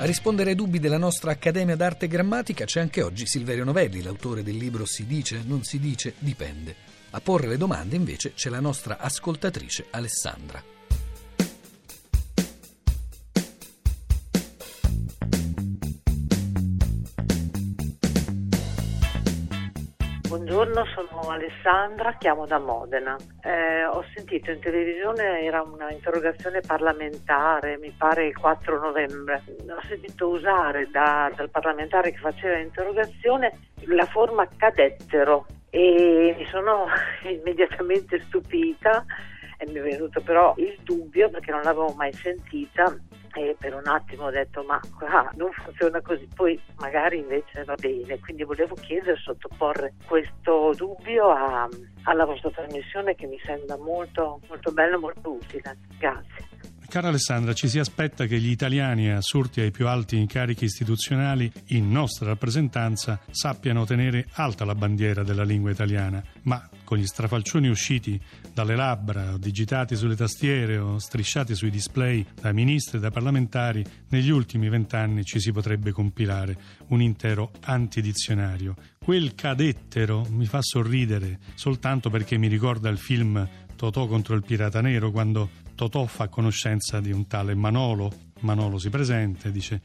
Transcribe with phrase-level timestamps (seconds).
[0.00, 4.00] A rispondere ai dubbi della nostra Accademia d'Arte e Grammatica c'è anche oggi Silverio Novelli,
[4.00, 6.76] l'autore del libro Si dice, non si dice, dipende.
[7.10, 10.77] A porre le domande invece c'è la nostra ascoltatrice Alessandra.
[20.28, 23.16] Buongiorno, sono Alessandra, chiamo da Modena.
[23.42, 29.42] Eh, ho sentito in televisione, era un'interrogazione parlamentare, mi pare il 4 novembre.
[29.70, 36.84] Ho sentito usare da, dal parlamentare che faceva l'interrogazione la forma cadettero e mi sono
[37.24, 39.06] immediatamente stupita
[39.56, 42.94] e mi è venuto però il dubbio perché non l'avevo mai sentita
[43.38, 47.74] e per un attimo ho detto ma qua non funziona così, poi magari invece va
[47.74, 51.68] bene, quindi volevo chiedere, sottoporre questo dubbio a,
[52.04, 55.76] alla vostra trasmissione che mi sembra molto, molto bella e molto utile.
[55.98, 56.46] Grazie.
[56.88, 61.90] Cara Alessandra, ci si aspetta che gli italiani assurti ai più alti incarichi istituzionali in
[61.90, 68.18] nostra rappresentanza sappiano tenere alta la bandiera della lingua italiana, ma con gli strafalcioni usciti
[68.54, 74.30] dalle labbra, digitati sulle tastiere o strisciati sui display da ministri e da parlamentari, negli
[74.30, 76.56] ultimi vent'anni ci si potrebbe compilare
[76.88, 78.74] un intero antidizionario.
[78.98, 83.46] Quel cadettero mi fa sorridere soltanto perché mi ricorda il film
[83.78, 88.10] Totò contro il pirata nero quando Totò fa conoscenza di un tale Manolo.
[88.40, 89.80] Manolo si presenta e dice: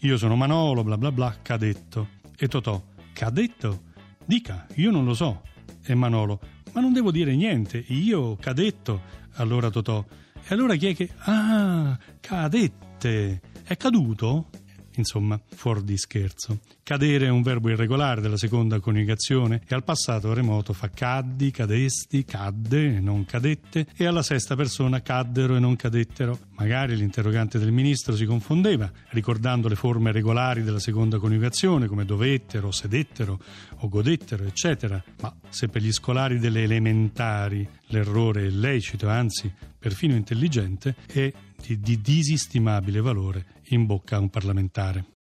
[0.00, 2.08] Io sono Manolo, bla bla bla, cadetto.
[2.36, 3.84] E Totò: Cadetto?
[4.26, 5.40] Dica, io non lo so.
[5.82, 6.38] E Manolo:
[6.74, 9.00] Ma non devo dire niente, io cadetto.
[9.36, 10.04] Allora Totò:
[10.34, 11.08] E allora chi è che.
[11.20, 13.40] Ah, cadette.
[13.64, 14.50] È caduto?
[14.98, 16.60] Insomma, fuori di scherzo.
[16.82, 22.24] Cadere è un verbo irregolare della seconda coniugazione e al passato remoto fa caddi, cadesti,
[22.24, 26.38] cadde e non cadette e alla sesta persona caddero e non cadettero.
[26.58, 32.72] Magari l'interrogante del ministro si confondeva, ricordando le forme regolari della seconda coniugazione come dovettero,
[32.72, 33.38] sedettero
[33.76, 35.02] o godettero, eccetera.
[35.20, 41.32] Ma se per gli scolari delle elementari l'errore è lecito, anzi perfino intelligente, è
[41.64, 45.17] di, di disistimabile valore in bocca a un parlamentare.